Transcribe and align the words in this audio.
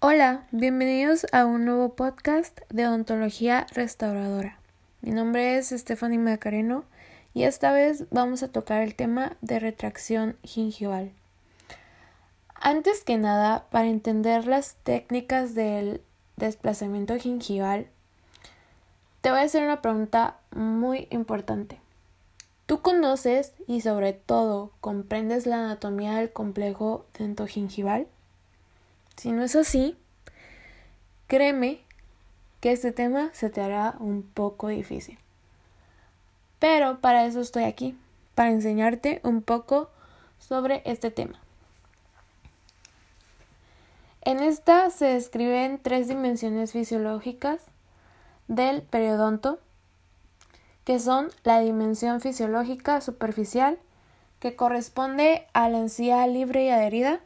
Hola, 0.00 0.46
bienvenidos 0.52 1.26
a 1.32 1.44
un 1.44 1.64
nuevo 1.64 1.96
podcast 1.96 2.60
de 2.68 2.86
odontología 2.86 3.66
restauradora. 3.72 4.60
Mi 5.00 5.10
nombre 5.10 5.58
es 5.58 5.70
Stephanie 5.70 6.20
Macareno 6.20 6.84
y 7.34 7.42
esta 7.42 7.72
vez 7.72 8.04
vamos 8.12 8.44
a 8.44 8.52
tocar 8.52 8.82
el 8.82 8.94
tema 8.94 9.36
de 9.40 9.58
retracción 9.58 10.36
gingival. 10.44 11.10
Antes 12.54 13.02
que 13.02 13.18
nada, 13.18 13.66
para 13.70 13.88
entender 13.88 14.46
las 14.46 14.76
técnicas 14.84 15.56
del 15.56 16.00
desplazamiento 16.36 17.16
gingival, 17.16 17.88
te 19.20 19.30
voy 19.32 19.40
a 19.40 19.42
hacer 19.42 19.64
una 19.64 19.82
pregunta 19.82 20.38
muy 20.54 21.08
importante. 21.10 21.80
¿Tú 22.66 22.82
conoces 22.82 23.52
y 23.66 23.80
sobre 23.80 24.12
todo 24.12 24.70
comprendes 24.80 25.44
la 25.44 25.56
anatomía 25.56 26.14
del 26.14 26.32
complejo 26.32 27.04
dentogingival? 27.18 28.06
Si 29.18 29.32
no 29.32 29.42
es 29.42 29.56
así, 29.56 29.96
créeme 31.26 31.80
que 32.60 32.70
este 32.70 32.92
tema 32.92 33.30
se 33.32 33.50
te 33.50 33.60
hará 33.60 33.96
un 33.98 34.22
poco 34.22 34.68
difícil. 34.68 35.18
Pero 36.60 37.00
para 37.00 37.26
eso 37.26 37.40
estoy 37.40 37.64
aquí, 37.64 37.96
para 38.36 38.50
enseñarte 38.50 39.20
un 39.24 39.42
poco 39.42 39.90
sobre 40.38 40.82
este 40.84 41.10
tema. 41.10 41.40
En 44.22 44.38
esta 44.38 44.88
se 44.90 45.06
describen 45.06 45.80
tres 45.82 46.06
dimensiones 46.06 46.70
fisiológicas 46.70 47.62
del 48.46 48.82
periodonto, 48.82 49.58
que 50.84 51.00
son 51.00 51.30
la 51.42 51.58
dimensión 51.58 52.20
fisiológica 52.20 53.00
superficial, 53.00 53.78
que 54.38 54.54
corresponde 54.54 55.46
a 55.54 55.68
la 55.68 55.78
encía 55.78 56.24
libre 56.28 56.64
y 56.64 56.70
adherida, 56.70 57.20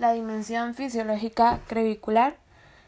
la 0.00 0.12
dimensión 0.12 0.74
fisiológica 0.74 1.60
crevicular, 1.66 2.38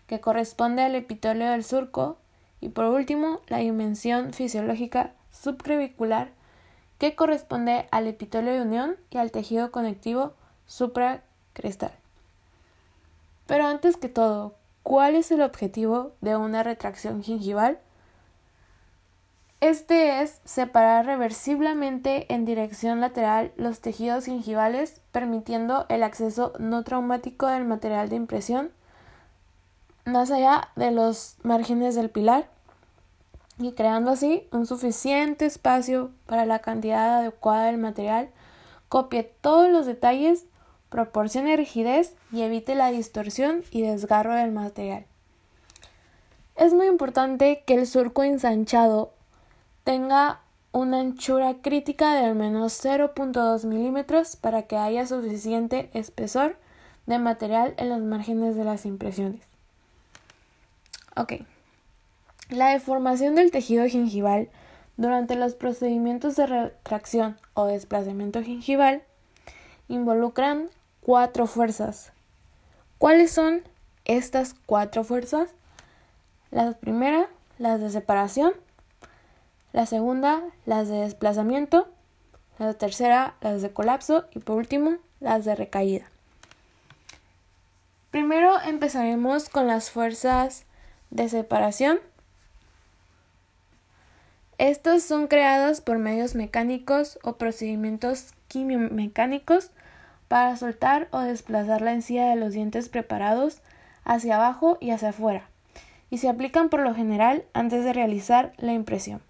que 0.07 0.21
corresponde 0.21 0.83
al 0.83 0.95
epitelio 0.95 1.51
del 1.51 1.63
surco, 1.63 2.17
y 2.63 2.71
por 2.71 2.87
último, 2.87 3.43
la 3.49 3.59
dimensión 3.59 4.33
fisiológica 4.33 5.13
subcrevicular, 5.31 6.31
que 6.97 7.15
corresponde 7.15 7.87
al 7.91 8.07
epitelio 8.07 8.55
de 8.55 8.63
unión 8.63 8.97
y 9.11 9.19
al 9.19 9.31
tejido 9.31 9.71
conectivo 9.71 10.33
supracrestal. 10.67 11.93
Pero 13.47 13.67
antes 13.67 13.99
que 13.99 14.09
todo, 14.09 14.55
¿cuál 14.83 15.15
es 15.15 15.31
el 15.33 15.43
objetivo 15.43 16.13
de 16.23 16.37
una 16.37 16.63
retracción 16.63 17.23
gingival? 17.23 17.79
Este 19.63 20.23
es 20.23 20.41
separar 20.45 21.07
reversiblemente 21.07 22.27
en 22.35 22.45
dirección 22.45 23.01
lateral 23.01 23.53
los 23.55 23.79
tejidos 23.79 24.25
gingivales, 24.25 25.01
permitiendo 25.13 25.87
el 25.89 26.03
acceso 26.03 26.53
no 26.59 26.83
traumático 26.83 27.47
del 27.47 27.65
material 27.65 28.09
de 28.09 28.17
impresión 28.17 28.73
más 30.05 30.33
allá 30.33 30.71
de 30.75 30.91
los 30.91 31.37
márgenes 31.45 31.95
del 31.95 32.11
pilar 32.11 32.49
y 33.57 33.71
creando 33.71 34.11
así 34.11 34.49
un 34.51 34.67
suficiente 34.67 35.47
espacio 35.47 36.11
para 36.27 36.45
la 36.45 36.59
cantidad 36.59 37.19
adecuada 37.19 37.67
del 37.67 37.79
material, 37.79 38.31
copie 38.89 39.23
todos 39.23 39.71
los 39.71 39.87
detalles, 39.87 40.45
proporcione 40.89 41.57
rigidez 41.57 42.17
y 42.33 42.43
evite 42.43 42.75
la 42.75 42.91
distorsión 42.91 43.63
y 43.71 43.83
desgarro 43.83 44.35
del 44.35 44.51
material. 44.51 45.07
Es 46.57 46.75
muy 46.75 46.89
importante 46.89 47.63
que 47.65 47.75
el 47.75 47.87
surco 47.87 48.25
ensanchado 48.25 49.13
tenga 49.85 50.41
una 50.73 51.01
anchura 51.01 51.57
crítica 51.61 52.15
de 52.15 52.27
al 52.27 52.35
menos 52.35 52.83
0.2 52.85 53.65
milímetros 53.65 54.37
para 54.37 54.63
que 54.63 54.77
haya 54.77 55.07
suficiente 55.07 55.91
espesor 55.93 56.57
de 57.07 57.19
material 57.19 57.75
en 57.77 57.91
los 57.91 58.01
márgenes 58.01 58.57
de 58.57 58.65
las 58.65 58.87
impresiones. 58.87 59.43
Ok. 61.17 61.35
La 62.49 62.69
deformación 62.69 63.35
del 63.35 63.51
tejido 63.51 63.87
gingival 63.87 64.49
durante 64.97 65.37
los 65.37 65.55
procedimientos 65.55 66.37
de 66.37 66.47
retracción 66.47 67.37
o 67.55 67.67
desplazamiento 67.67 68.43
gingival 68.43 69.03
involucran 69.89 70.71
cuatro 71.01 71.47
fuerzas. 71.47 72.13
¿Cuáles 72.99 73.33
son 73.33 73.63
estas 74.05 74.55
cuatro 74.67 75.05
fuerzas? 75.05 75.51
La 76.51 76.73
primera, 76.73 77.29
las 77.59 77.81
de 77.81 77.91
separación, 77.91 78.53
la 79.73 79.87
segunda 79.87 80.43
las 80.67 80.89
de 80.89 80.97
desplazamiento, 80.97 81.89
la 82.59 82.75
tercera 82.75 83.35
las 83.41 83.63
de 83.63 83.73
colapso 83.73 84.27
y 84.33 84.39
por 84.39 84.57
último 84.57 84.97
las 85.21 85.45
de 85.45 85.55
recaída. 85.55 86.05
Primero 88.11 88.61
empezaremos 88.61 89.49
con 89.49 89.67
las 89.67 89.91
fuerzas 89.91 90.67
de 91.11 91.29
separación. 91.29 91.99
Estos 94.59 95.03
son 95.03 95.29
creados 95.29 95.81
por 95.81 95.99
medios 95.99 96.35
mecánicos 96.35 97.19
o 97.23 97.37
procedimientos 97.37 98.35
quimiomecánicos 98.49 99.71
para 100.29 100.57
soltar 100.57 101.09
o 101.11 101.21
desplazar 101.21 101.81
la 101.81 101.95
encía 101.95 102.27
de 102.27 102.37
los 102.37 102.53
dientes 102.53 102.89
preparados 102.89 103.61
hacia 104.05 104.37
abajo 104.37 104.79
y 104.81 104.91
hacia 104.91 105.11
afuera, 105.11 105.49
y 106.11 106.19
se 106.19 106.29
aplican 106.29 106.69
por 106.69 106.81
lo 106.81 106.95
general 106.95 107.45
antes 107.55 107.85
de 107.85 107.93
realizar 107.93 108.53
la 108.59 108.73
impresión. 108.73 109.23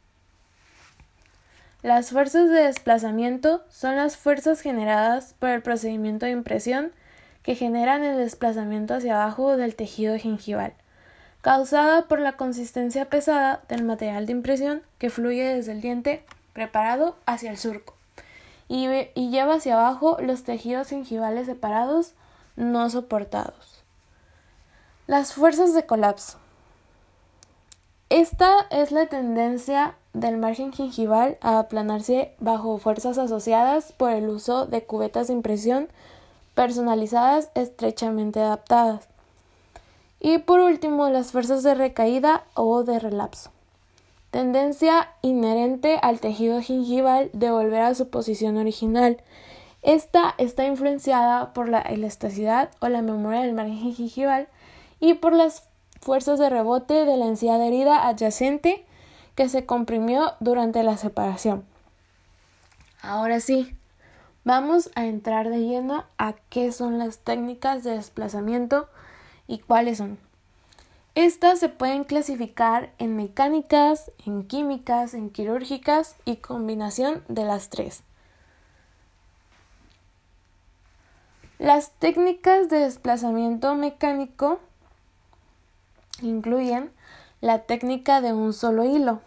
Las 1.83 2.11
fuerzas 2.11 2.49
de 2.49 2.63
desplazamiento 2.63 3.65
son 3.69 3.97
las 3.97 4.17
fuerzas 4.17 4.61
generadas 4.61 5.35
por 5.41 5.49
el 5.49 5.63
procedimiento 5.63 6.27
de 6.27 6.33
impresión 6.33 6.93
que 7.43 7.57
generan 7.57 8.05
el 8.05 8.19
desplazamiento 8.19 8.95
hacia 8.95 9.21
abajo 9.21 9.57
del 9.57 9.75
tejido 9.75 10.17
gingival, 10.17 10.75
causada 11.41 12.03
por 12.07 12.21
la 12.21 12.35
consistencia 12.35 13.07
pesada 13.07 13.63
del 13.69 13.83
material 13.83 14.27
de 14.27 14.33
impresión 14.33 14.83
que 14.99 15.11
fluye 15.11 15.43
desde 15.43 15.73
el 15.73 15.81
diente 15.81 16.25
preparado 16.53 17.17
hacia 17.27 17.51
el 17.51 17.59
surco 17.59 17.97
y, 18.69 18.87
y 19.17 19.31
lleva 19.31 19.55
hacia 19.55 19.75
abajo 19.75 20.19
los 20.21 20.45
tejidos 20.45 20.91
gingivales 20.91 21.47
separados 21.47 22.15
no 22.55 22.89
soportados. 22.91 23.83
Las 25.09 25.33
fuerzas 25.33 25.75
de 25.75 25.85
colapso. 25.85 26.42
Esta 28.13 28.67
es 28.69 28.93
la 28.93 29.07
tendencia 29.07 29.95
del 30.13 30.37
margen 30.37 30.71
gingival 30.71 31.39
a 31.41 31.59
aplanarse 31.59 32.35
bajo 32.41 32.77
fuerzas 32.77 33.17
asociadas 33.17 33.93
por 33.93 34.11
el 34.11 34.29
uso 34.29 34.67
de 34.67 34.83
cubetas 34.83 35.29
de 35.29 35.33
impresión 35.33 35.89
personalizadas 36.53 37.51
estrechamente 37.55 38.39
adaptadas. 38.39 39.09
Y 40.21 40.37
por 40.37 40.61
último, 40.61 41.09
las 41.09 41.33
fuerzas 41.33 41.63
de 41.63 41.75
recaída 41.75 42.45
o 42.53 42.85
de 42.85 42.99
relapso. 42.99 43.51
Tendencia 44.31 45.09
inherente 45.23 45.99
al 46.03 46.21
tejido 46.21 46.61
gingival 46.61 47.31
de 47.33 47.51
volver 47.51 47.81
a 47.81 47.95
su 47.95 48.11
posición 48.11 48.59
original. 48.59 49.23
Esta 49.81 50.35
está 50.37 50.67
influenciada 50.67 51.55
por 51.55 51.71
la 51.71 51.81
elasticidad 51.81 52.73
o 52.81 52.91
la 52.91 53.01
memoria 53.01 53.41
del 53.41 53.55
margen 53.55 53.95
gingival 53.95 54.49
y 55.01 55.15
por 55.15 55.33
las 55.33 55.72
fuerzas 56.03 56.39
de 56.39 56.51
rebote 56.51 57.07
de 57.07 57.17
la 57.17 57.27
encía 57.27 57.65
herida 57.65 58.07
adyacente 58.07 58.85
que 59.37 59.49
se 59.49 59.65
comprimió 59.65 60.35
durante 60.41 60.83
la 60.83 60.97
separación. 60.97 61.65
Ahora 63.01 63.41
sí, 63.41 63.75
vamos 64.45 64.91
a 64.97 65.07
entrar 65.07 65.49
de 65.49 65.61
lleno 65.61 66.05
a 66.19 66.35
qué 66.51 66.73
son 66.73 66.99
las 66.99 67.19
técnicas 67.19 67.85
de 67.85 67.93
desplazamiento 67.93 68.89
y 69.47 69.59
cuáles 69.59 69.99
son. 69.99 70.19
Estas 71.15 71.61
se 71.61 71.69
pueden 71.69 72.05
clasificar 72.05 72.93
en 72.99 73.17
mecánicas, 73.17 74.11
en 74.27 74.47
químicas, 74.47 75.15
en 75.15 75.31
quirúrgicas 75.31 76.17
y 76.25 76.37
combinación 76.37 77.23
de 77.29 77.45
las 77.45 77.69
tres. 77.69 78.03
Las 81.59 81.93
técnicas 81.93 82.69
de 82.69 82.79
desplazamiento 82.79 83.77
mecánico 83.77 84.59
incluyen 86.23 86.91
la 87.41 87.61
técnica 87.61 88.21
de 88.21 88.33
un 88.33 88.53
solo 88.53 88.85
hilo. 88.85 89.21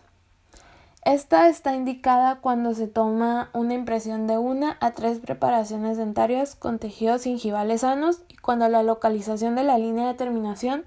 Esta 1.03 1.49
está 1.49 1.75
indicada 1.75 2.37
cuando 2.41 2.73
se 2.73 2.87
toma 2.87 3.51
una 3.53 3.75
impresión 3.75 4.25
de 4.25 4.39
una 4.39 4.77
a 4.81 4.91
tres 4.91 5.19
preparaciones 5.19 5.97
dentarias 5.97 6.55
con 6.55 6.79
tejidos 6.79 7.23
gingivales 7.23 7.81
sanos 7.81 8.21
y 8.27 8.37
cuando 8.37 8.67
la 8.69 8.81
localización 8.81 9.53
de 9.53 9.63
la 9.63 9.77
línea 9.77 10.07
de 10.07 10.15
terminación 10.15 10.85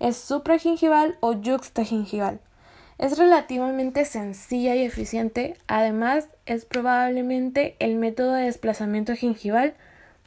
es 0.00 0.16
supragingival 0.16 1.18
o 1.20 1.34
yuxtagingival. 1.34 2.40
Es 2.96 3.18
relativamente 3.18 4.06
sencilla 4.06 4.74
y 4.74 4.84
eficiente, 4.84 5.58
además 5.66 6.28
es 6.46 6.64
probablemente 6.64 7.76
el 7.78 7.96
método 7.96 8.32
de 8.32 8.44
desplazamiento 8.44 9.14
gingival 9.14 9.74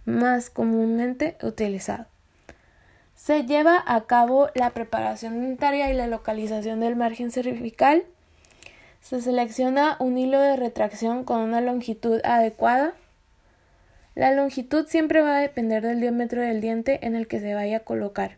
más 0.05 0.51
comúnmente 0.51 1.37
utilizado. 1.41 2.10
Se 3.23 3.45
lleva 3.45 3.83
a 3.85 4.07
cabo 4.07 4.49
la 4.55 4.71
preparación 4.71 5.41
dentaria 5.41 5.91
y 5.91 5.93
la 5.93 6.07
localización 6.07 6.79
del 6.79 6.95
margen 6.95 7.29
cervical. 7.29 8.03
Se 8.99 9.21
selecciona 9.21 9.95
un 9.99 10.17
hilo 10.17 10.39
de 10.39 10.55
retracción 10.55 11.23
con 11.23 11.41
una 11.41 11.61
longitud 11.61 12.19
adecuada. 12.23 12.95
La 14.15 14.31
longitud 14.31 14.87
siempre 14.87 15.21
va 15.21 15.37
a 15.37 15.39
depender 15.39 15.83
del 15.83 16.01
diámetro 16.01 16.41
del 16.41 16.61
diente 16.61 17.05
en 17.05 17.13
el 17.13 17.27
que 17.27 17.39
se 17.39 17.53
vaya 17.53 17.77
a 17.77 17.81
colocar. 17.81 18.37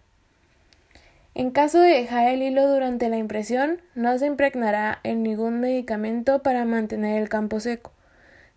En 1.33 1.51
caso 1.51 1.79
de 1.79 1.91
dejar 1.91 2.27
el 2.27 2.41
hilo 2.41 2.67
durante 2.67 3.07
la 3.07 3.17
impresión, 3.17 3.79
no 3.95 4.17
se 4.19 4.25
impregnará 4.25 4.99
en 5.03 5.23
ningún 5.23 5.61
medicamento 5.61 6.43
para 6.43 6.65
mantener 6.65 7.21
el 7.21 7.29
campo 7.29 7.61
seco. 7.61 7.93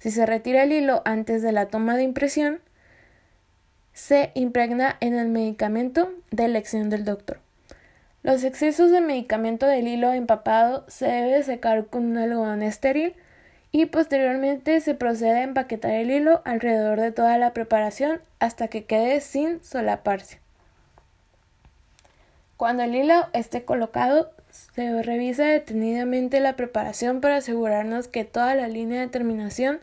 Si 0.00 0.10
se 0.10 0.26
retira 0.26 0.64
el 0.64 0.72
hilo 0.72 1.02
antes 1.04 1.40
de 1.42 1.52
la 1.52 1.66
toma 1.66 1.96
de 1.96 2.02
impresión, 2.02 2.58
se 3.96 4.30
impregna 4.34 4.98
en 5.00 5.14
el 5.14 5.28
medicamento 5.28 6.12
de 6.30 6.44
elección 6.44 6.90
del 6.90 7.06
doctor. 7.06 7.38
Los 8.22 8.44
excesos 8.44 8.90
de 8.90 9.00
medicamento 9.00 9.64
del 9.64 9.88
hilo 9.88 10.12
empapado 10.12 10.84
se 10.86 11.06
debe 11.06 11.42
secar 11.42 11.86
con 11.86 12.04
un 12.04 12.18
algodón 12.18 12.62
estéril 12.62 13.14
y 13.72 13.86
posteriormente 13.86 14.82
se 14.82 14.94
procede 14.94 15.38
a 15.38 15.42
empaquetar 15.44 15.92
el 15.92 16.10
hilo 16.10 16.42
alrededor 16.44 17.00
de 17.00 17.10
toda 17.10 17.38
la 17.38 17.54
preparación 17.54 18.20
hasta 18.38 18.68
que 18.68 18.84
quede 18.84 19.22
sin 19.22 19.64
solaparse. 19.64 20.40
Cuando 22.58 22.82
el 22.82 22.94
hilo 22.94 23.28
esté 23.32 23.64
colocado, 23.64 24.30
se 24.74 25.02
revisa 25.02 25.44
detenidamente 25.44 26.40
la 26.40 26.54
preparación 26.54 27.22
para 27.22 27.36
asegurarnos 27.36 28.08
que 28.08 28.26
toda 28.26 28.54
la 28.56 28.68
línea 28.68 29.00
de 29.00 29.08
terminación 29.08 29.80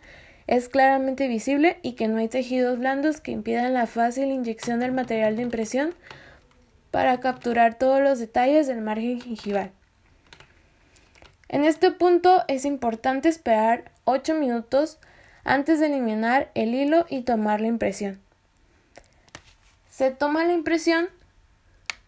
es 0.48 0.70
claramente 0.70 1.28
visible 1.28 1.80
y 1.82 1.94
que 1.94 2.08
no 2.08 2.18
hay 2.18 2.28
tejidos 2.28 2.80
blandos 2.80 3.22
que 3.22 3.32
impidan 3.32 3.74
la 3.74 3.88
fácil 3.88 4.32
inyección 4.32 4.80
del 4.80 4.92
material 4.92 5.36
de 5.36 5.44
impresión 5.44 5.96
para 6.92 7.20
capturar 7.20 7.78
todos 7.78 8.02
los 8.02 8.20
detalles 8.20 8.68
del 8.68 8.82
margen 8.82 9.22
gingival. 9.22 9.72
En 11.50 11.64
este 11.66 11.92
punto 11.92 12.44
es 12.48 12.66
importante 12.66 13.30
esperar 13.30 13.92
8 14.06 14.36
minutos 14.36 15.00
antes 15.44 15.80
de 15.80 15.88
eliminar 15.88 16.50
el 16.56 16.74
hilo 16.74 17.06
y 17.10 17.22
tomar 17.22 17.62
la 17.62 17.68
impresión. 17.68 18.20
Se 19.90 20.12
toma 20.12 20.44
la 20.44 20.54
impresión 20.54 21.10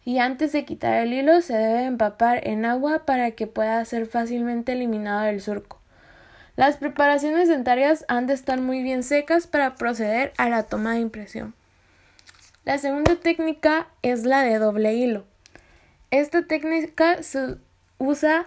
y 0.03 0.19
antes 0.19 0.51
de 0.51 0.65
quitar 0.65 0.95
el 0.95 1.13
hilo 1.13 1.41
se 1.41 1.53
debe 1.53 1.85
empapar 1.85 2.47
en 2.47 2.65
agua 2.65 3.05
para 3.05 3.31
que 3.31 3.47
pueda 3.47 3.83
ser 3.85 4.07
fácilmente 4.07 4.73
eliminado 4.73 5.21
del 5.21 5.41
surco. 5.41 5.79
Las 6.55 6.77
preparaciones 6.77 7.49
dentarias 7.49 8.05
han 8.07 8.27
de 8.27 8.33
estar 8.33 8.61
muy 8.61 8.81
bien 8.81 9.03
secas 9.03 9.45
para 9.45 9.75
proceder 9.75 10.33
a 10.37 10.49
la 10.49 10.63
toma 10.63 10.93
de 10.93 10.99
impresión. 10.99 11.53
La 12.63 12.77
segunda 12.77 13.15
técnica 13.17 13.87
es 14.01 14.23
la 14.25 14.41
de 14.41 14.57
doble 14.57 14.93
hilo. 14.93 15.25
Esta 16.11 16.47
técnica 16.47 17.21
se 17.23 17.57
usa 17.97 18.45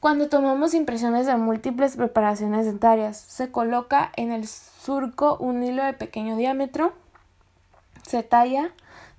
cuando 0.00 0.28
tomamos 0.28 0.74
impresiones 0.74 1.26
de 1.26 1.36
múltiples 1.36 1.96
preparaciones 1.96 2.64
dentarias. 2.64 3.18
Se 3.18 3.50
coloca 3.50 4.10
en 4.16 4.32
el 4.32 4.46
surco 4.46 5.36
un 5.38 5.62
hilo 5.62 5.84
de 5.84 5.92
pequeño 5.92 6.36
diámetro, 6.36 6.94
se 8.02 8.22
talla 8.22 8.72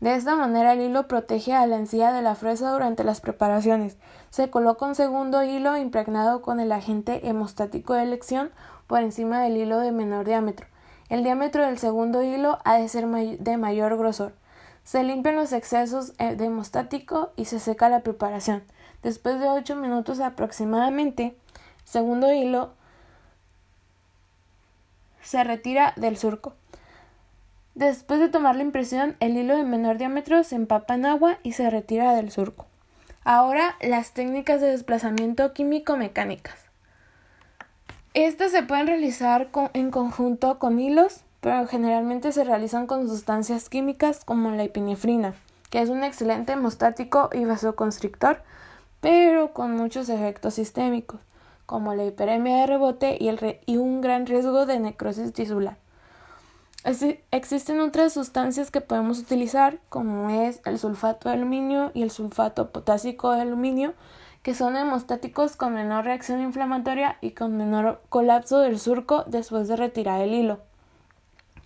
de 0.06 0.14
esta 0.14 0.36
manera 0.36 0.74
el 0.74 0.82
hilo 0.82 1.08
protege 1.08 1.56
a 1.56 1.66
la 1.66 1.78
encía 1.78 2.12
de 2.12 2.22
la 2.22 2.36
fresa 2.36 2.72
durante 2.72 3.04
las 3.04 3.22
preparaciones. 3.22 3.98
Se 4.30 4.52
coloca 4.52 4.86
un 4.86 4.94
segundo 4.94 5.42
hilo 5.42 5.76
impregnado 5.78 6.44
con 6.44 6.60
el 6.60 6.72
agente 6.72 7.28
hemostático 7.28 7.96
de 7.96 8.04
elección 8.04 8.52
por 8.86 9.02
encima 9.02 9.42
del 9.42 9.58
hilo 9.58 9.80
de 9.80 9.92
menor 9.92 10.28
diámetro. 10.28 10.68
El 11.10 11.24
diámetro 11.24 11.66
del 11.66 11.80
segundo 11.80 12.22
hilo 12.22 12.60
ha 12.66 12.78
de 12.78 12.88
ser 12.88 13.08
de 13.08 13.58
mayor 13.58 13.98
grosor. 13.98 14.34
Se 14.84 15.04
limpian 15.04 15.38
los 15.38 15.52
excesos 15.54 16.14
eh, 16.20 16.36
de 16.36 16.46
hemostático 16.46 17.32
y 17.36 17.46
se 17.46 17.60
seca 17.60 17.90
la 17.90 18.02
preparación. 18.02 18.62
Después 19.02 19.40
de 19.40 19.50
8 19.50 19.76
minutos 19.76 20.20
aproximadamente, 20.20 21.36
segundo 21.84 22.32
hilo 22.32 22.74
se 25.24 25.44
retira 25.44 25.94
del 25.96 26.16
surco. 26.16 26.54
Después 27.76 28.22
de 28.22 28.30
tomar 28.30 28.56
la 28.56 28.62
impresión, 28.62 29.18
el 29.20 29.36
hilo 29.36 29.58
de 29.58 29.66
menor 29.66 29.98
diámetro 29.98 30.46
se 30.46 30.56
empapa 30.56 30.96
en 30.96 31.06
agua 31.06 31.40
y 31.44 31.52
se 31.52 31.70
retira 31.70 32.14
del 32.14 32.32
surco. 32.32 32.66
Ahora, 33.26 33.76
las 33.82 34.14
técnicas 34.14 34.62
de 34.62 34.68
desplazamiento 34.68 35.52
químico-mecánicas. 35.52 36.56
Estas 38.14 38.54
se 38.54 38.64
pueden 38.64 38.88
realizar 38.88 39.50
en 39.74 39.92
conjunto 39.92 40.58
con 40.58 40.80
hilos, 40.80 41.20
pero 41.42 41.68
generalmente 41.68 42.32
se 42.32 42.46
realizan 42.46 42.88
con 42.88 43.10
sustancias 43.10 43.68
químicas 43.68 44.24
como 44.24 44.52
la 44.52 44.64
epinefrina, 44.64 45.34
que 45.70 45.82
es 45.82 45.90
un 45.90 46.06
excelente 46.06 46.54
hemostático 46.54 47.30
y 47.34 47.44
vasoconstrictor, 47.44 48.42
pero 49.02 49.52
con 49.52 49.76
muchos 49.76 50.08
efectos 50.08 50.54
sistémicos, 50.54 51.20
como 51.66 51.94
la 51.94 52.06
hiperemia 52.06 52.56
de 52.56 52.68
rebote 52.68 53.18
y, 53.20 53.30
y 53.66 53.76
un 53.76 54.00
gran 54.00 54.28
riesgo 54.28 54.66
de 54.66 54.80
necrosis 54.80 55.34
tisular 55.34 55.76
existen 57.32 57.80
otras 57.80 58.14
sustancias 58.14 58.70
que 58.70 58.82
podemos 58.82 59.20
utilizar, 59.20 59.80
como 59.90 60.30
es 60.30 60.62
el 60.66 60.78
sulfato 60.78 61.30
de 61.30 61.36
aluminio 61.36 61.92
y 61.96 62.04
el 62.04 62.12
sulfato 62.12 62.72
potásico 62.72 63.32
de 63.32 63.42
aluminio, 63.42 63.94
que 64.44 64.54
son 64.54 64.76
hemostáticos 64.78 65.56
con 65.56 65.74
menor 65.74 66.06
reacción 66.06 66.42
inflamatoria 66.42 67.18
y 67.22 67.32
con 67.32 67.58
menor 67.58 68.04
colapso 68.10 68.60
del 68.60 68.80
surco 68.80 69.24
después 69.26 69.68
de 69.68 69.76
retirar 69.76 70.22
el 70.22 70.34
hilo. 70.34 70.60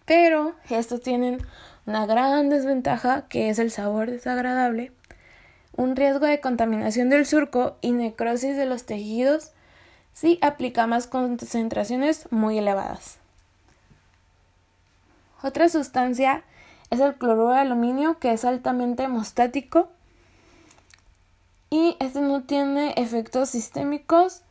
Pero 0.06 0.54
estos 0.70 1.02
tienen 1.02 1.46
una 1.86 2.06
gran 2.06 2.50
desventaja 2.50 3.28
que 3.28 3.50
es 3.50 3.60
el 3.60 3.72
sabor 3.72 4.10
desagradable, 4.10 4.94
un 5.76 5.98
riesgo 5.98 6.26
de 6.26 6.40
contaminación 6.40 7.10
del 7.10 7.26
surco 7.26 7.76
y 7.82 7.92
necrosis 7.92 8.56
de 8.56 8.66
los 8.66 8.86
tejidos 8.86 9.52
si 10.14 10.40
aplicamos 10.42 11.08
concentraciones 11.08 12.28
muy 12.32 12.58
elevadas. 12.58 13.19
Otra 15.42 15.70
sustancia 15.70 16.44
es 16.90 17.00
el 17.00 17.16
cloruro 17.16 17.50
de 17.50 17.60
aluminio, 17.60 18.20
que 18.20 18.32
es 18.34 18.46
altamente 18.46 19.04
hemostático 19.04 19.90
y 21.70 21.96
este 22.00 22.22
no 22.22 22.44
tiene 22.44 22.94
efectos 22.98 23.50
sistémicos 23.50 24.42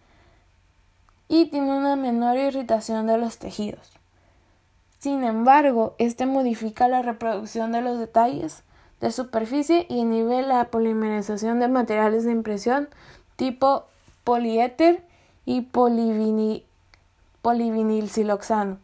y 1.28 1.46
tiene 1.46 1.76
una 1.76 1.96
menor 1.96 2.36
irritación 2.38 3.06
de 3.06 3.18
los 3.18 3.38
tejidos. 3.38 3.92
Sin 4.98 5.24
embargo, 5.24 5.94
este 5.98 6.26
modifica 6.26 6.88
la 6.88 7.02
reproducción 7.02 7.72
de 7.72 7.82
los 7.82 7.98
detalles 7.98 8.62
de 9.00 9.12
superficie 9.12 9.86
y 9.88 9.98
inhibe 9.98 10.42
la 10.42 10.70
polimerización 10.70 11.60
de 11.60 11.68
materiales 11.68 12.24
de 12.24 12.32
impresión 12.32 12.88
tipo 13.36 13.84
poliéter 14.24 15.04
y 15.44 15.62
polivinil, 15.62 16.64
polivinilsiloxano. 17.42 18.78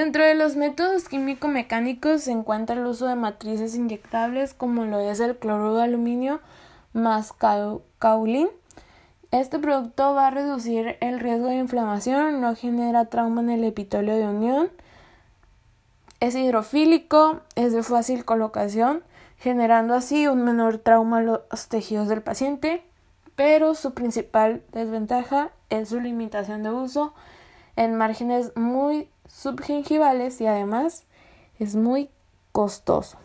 Dentro 0.00 0.24
de 0.24 0.34
los 0.34 0.56
métodos 0.56 1.10
químico-mecánicos 1.10 2.22
se 2.22 2.32
encuentra 2.32 2.74
el 2.74 2.86
uso 2.86 3.06
de 3.06 3.16
matrices 3.16 3.74
inyectables 3.74 4.54
como 4.54 4.86
lo 4.86 4.98
es 4.98 5.20
el 5.20 5.36
cloruro 5.36 5.74
de 5.74 5.82
aluminio 5.82 6.40
más 6.94 7.34
caulín. 7.98 8.48
Este 9.30 9.58
producto 9.58 10.14
va 10.14 10.28
a 10.28 10.30
reducir 10.30 10.96
el 11.02 11.20
riesgo 11.20 11.48
de 11.48 11.56
inflamación, 11.56 12.40
no 12.40 12.56
genera 12.56 13.10
trauma 13.10 13.42
en 13.42 13.50
el 13.50 13.62
epitelio 13.62 14.16
de 14.16 14.26
unión, 14.26 14.70
es 16.20 16.34
hidrofílico, 16.34 17.42
es 17.54 17.74
de 17.74 17.82
fácil 17.82 18.24
colocación, 18.24 19.02
generando 19.36 19.92
así 19.92 20.26
un 20.28 20.44
menor 20.44 20.78
trauma 20.78 21.18
a 21.18 21.22
los 21.22 21.68
tejidos 21.68 22.08
del 22.08 22.22
paciente, 22.22 22.82
pero 23.36 23.74
su 23.74 23.92
principal 23.92 24.62
desventaja 24.72 25.50
es 25.68 25.90
su 25.90 26.00
limitación 26.00 26.62
de 26.62 26.70
uso 26.70 27.12
en 27.76 27.96
márgenes 27.96 28.56
muy 28.56 29.10
subgingivales 29.32 30.40
y 30.40 30.46
además 30.46 31.04
es 31.58 31.76
muy 31.76 32.10
costoso. 32.52 33.18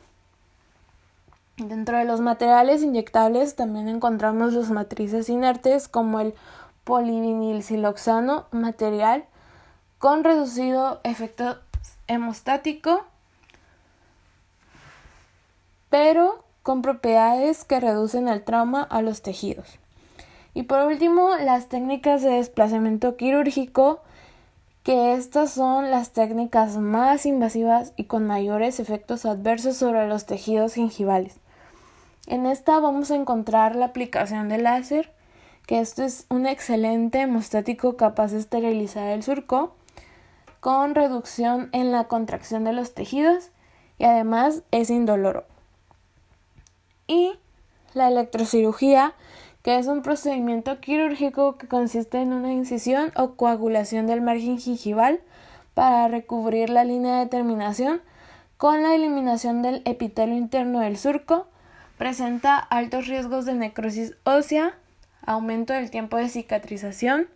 Dentro 1.57 1.97
de 1.97 2.05
los 2.05 2.19
materiales 2.19 2.83
inyectables 2.83 3.55
también 3.55 3.87
encontramos 3.87 4.53
los 4.53 4.71
matrices 4.71 5.29
inertes 5.29 5.87
como 5.87 6.19
el 6.19 6.33
polivinilsiloxano 6.83 8.45
material 8.51 9.25
con 9.97 10.23
reducido 10.23 10.99
efecto 11.03 11.57
hemostático, 12.07 13.05
pero 15.89 16.43
con 16.61 16.81
propiedades 16.81 17.63
que 17.63 17.79
reducen 17.79 18.27
el 18.27 18.43
trauma 18.43 18.83
a 18.83 19.01
los 19.01 19.21
tejidos. 19.21 19.79
Y 20.53 20.63
por 20.63 20.85
último, 20.85 21.35
las 21.37 21.69
técnicas 21.69 22.21
de 22.21 22.31
desplazamiento 22.31 23.17
quirúrgico 23.17 24.01
que 24.85 25.15
estas 25.15 25.49
son 25.49 25.89
las 25.89 26.11
técnicas 26.11 26.77
más 26.77 27.25
invasivas 27.25 27.91
y 27.97 28.03
con 28.03 28.27
mayores 28.27 28.79
efectos 28.79 29.25
adversos 29.25 29.77
sobre 29.77 30.07
los 30.07 30.27
tejidos 30.27 30.75
gingivales. 30.75 31.37
En 32.27 32.45
esta 32.45 32.79
vamos 32.79 33.09
a 33.09 33.15
encontrar 33.15 33.75
la 33.75 33.87
aplicación 33.87 34.47
de 34.47 34.59
láser, 34.59 35.11
que 35.65 35.79
esto 35.79 36.03
es 36.03 36.27
un 36.29 36.45
excelente 36.45 37.21
hemostático 37.21 37.97
capaz 37.97 38.31
de 38.31 38.37
esterilizar 38.37 39.07
el 39.07 39.23
surco, 39.23 39.73
con 40.59 40.93
reducción 40.93 41.69
en 41.71 41.91
la 41.91 42.03
contracción 42.03 42.63
de 42.63 42.73
los 42.73 42.93
tejidos 42.93 43.49
y 43.97 44.03
además 44.03 44.61
es 44.69 44.91
indoloro. 44.91 45.45
Y 47.07 47.39
la 47.95 48.09
electrocirugía, 48.09 49.15
que 49.65 49.79
es 49.79 49.87
un 49.87 50.03
procedimiento 50.03 50.79
quirúrgico 50.79 51.57
que 51.57 51.67
consiste 51.67 52.21
en 52.21 52.33
una 52.33 52.53
incisión 52.53 53.11
o 53.15 53.33
coagulación 53.33 54.05
del 54.05 54.21
margen 54.21 54.59
gingival 54.59 55.21
para 55.73 56.07
recubrir 56.07 56.69
la 56.69 56.83
línea 56.83 57.17
de 57.17 57.25
terminación 57.25 57.99
con 58.57 58.83
la 58.83 58.93
eliminación 58.93 59.63
del 59.63 59.81
epitelio 59.85 60.35
interno 60.35 60.81
del 60.81 60.97
surco, 60.97 61.47
presenta 61.97 62.59
altos 62.59 63.07
riesgos 63.07 63.45
de 63.45 63.55
necrosis 63.55 64.13
ósea, 64.23 64.75
aumento 65.25 65.73
del 65.73 65.89
tiempo 65.89 66.17
de 66.17 66.29
cicatrización, 66.29 67.27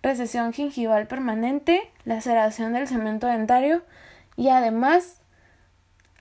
recesión 0.00 0.52
gingival 0.52 1.08
permanente, 1.08 1.90
laceración 2.04 2.72
del 2.72 2.86
cemento 2.86 3.26
dentario 3.26 3.82
y 4.36 4.50
además 4.50 5.22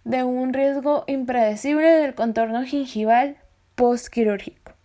de 0.03 0.23
un 0.23 0.51
riesgo 0.51 1.03
impredecible 1.05 1.91
del 1.91 2.15
contorno 2.15 2.63
gingival 2.63 3.37
postquirúrgico. 3.75 4.76